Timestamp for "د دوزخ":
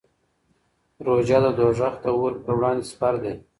1.43-1.93